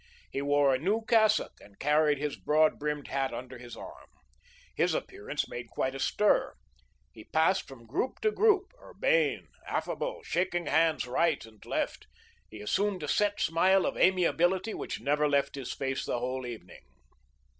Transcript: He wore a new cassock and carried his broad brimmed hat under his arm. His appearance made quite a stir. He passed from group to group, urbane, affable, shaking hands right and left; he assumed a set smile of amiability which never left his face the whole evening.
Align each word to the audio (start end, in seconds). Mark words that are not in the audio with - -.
He 0.31 0.41
wore 0.41 0.73
a 0.73 0.79
new 0.79 1.03
cassock 1.05 1.53
and 1.61 1.77
carried 1.77 2.17
his 2.17 2.35
broad 2.35 2.79
brimmed 2.79 3.09
hat 3.09 3.35
under 3.35 3.59
his 3.59 3.77
arm. 3.77 4.07
His 4.73 4.95
appearance 4.95 5.47
made 5.47 5.69
quite 5.69 5.93
a 5.93 5.99
stir. 5.99 6.55
He 7.11 7.25
passed 7.25 7.67
from 7.67 7.85
group 7.85 8.19
to 8.21 8.31
group, 8.31 8.71
urbane, 8.81 9.49
affable, 9.67 10.23
shaking 10.23 10.65
hands 10.65 11.05
right 11.05 11.45
and 11.45 11.63
left; 11.67 12.07
he 12.49 12.61
assumed 12.61 13.03
a 13.03 13.07
set 13.07 13.39
smile 13.39 13.85
of 13.85 13.95
amiability 13.95 14.73
which 14.73 14.99
never 14.99 15.29
left 15.29 15.53
his 15.53 15.71
face 15.71 16.03
the 16.03 16.17
whole 16.17 16.47
evening. 16.47 16.81